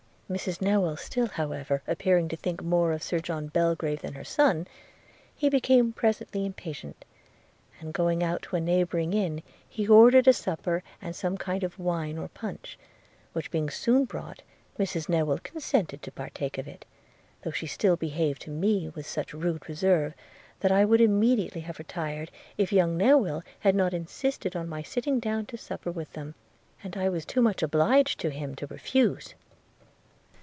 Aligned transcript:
Mrs 0.31 0.61
Newill 0.61 0.97
still 0.97 1.27
however 1.27 1.83
appearing 1.87 2.29
to 2.29 2.37
think 2.37 2.61
more 2.63 2.93
of 2.93 3.03
Sir 3.03 3.19
John 3.19 3.47
Belgrave 3.49 3.99
than 4.01 4.13
her 4.13 4.23
son, 4.23 4.65
he 5.35 5.49
became 5.49 5.91
presently 5.91 6.45
impatient; 6.45 7.03
and 7.81 7.93
going 7.93 8.23
out 8.23 8.41
to 8.43 8.55
a 8.55 8.61
neighbouring 8.61 9.11
inn, 9.13 9.43
he 9.67 9.85
ordered 9.89 10.29
a 10.29 10.31
supper 10.31 10.83
and 11.01 11.17
some 11.17 11.37
kind 11.37 11.65
of 11.65 11.77
wine 11.77 12.17
or 12.17 12.29
punch; 12.29 12.79
which 13.33 13.51
being 13.51 13.69
soon 13.69 14.05
brought, 14.05 14.41
Mrs 14.79 15.09
Newill 15.09 15.43
consented 15.43 16.01
to 16.01 16.13
partake 16.13 16.57
of 16.57 16.65
it, 16.65 16.85
though 17.41 17.51
she 17.51 17.67
still 17.67 17.97
behaved 17.97 18.41
to 18.43 18.49
me 18.51 18.87
with 18.87 19.05
such 19.05 19.33
rude 19.33 19.67
reserve, 19.67 20.13
that 20.61 20.71
I 20.71 20.85
would 20.85 21.01
immediately 21.01 21.59
have 21.59 21.77
retired, 21.77 22.31
if 22.57 22.71
young 22.71 22.97
Newill 22.97 23.43
had 23.59 23.75
not 23.75 23.93
insisted 23.93 24.55
on 24.55 24.69
my 24.69 24.81
sitting 24.81 25.19
down 25.19 25.45
to 25.47 25.57
supper 25.57 25.91
with 25.91 26.13
them, 26.13 26.35
and 26.85 26.95
I 26.95 27.09
was 27.09 27.25
too 27.25 27.41
much 27.41 27.61
obliged 27.61 28.17
to 28.21 28.29
him 28.29 28.55
to 28.55 28.67
refuse.' 28.67 29.35